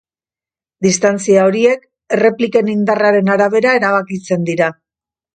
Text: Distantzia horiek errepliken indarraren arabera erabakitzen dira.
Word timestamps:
Distantzia 0.85 1.41
horiek 1.49 1.83
errepliken 2.17 2.71
indarraren 2.73 3.29
arabera 3.35 3.75
erabakitzen 3.81 4.49
dira. 4.49 4.71